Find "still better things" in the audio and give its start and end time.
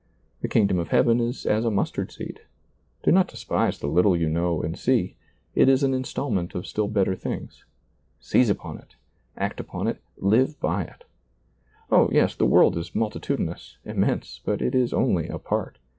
6.65-7.65